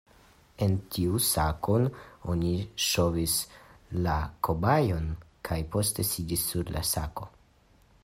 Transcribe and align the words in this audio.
En 0.67 0.71
tiun 0.95 1.19
sakon 1.25 1.85
oni 2.35 2.55
ŝovis 2.85 3.37
la 4.09 4.17
kobajon, 4.49 5.09
kaj 5.51 5.63
poste 5.77 6.11
sidis 6.15 6.51
sur 6.51 6.77
la 6.79 6.87
sako. 6.95 7.33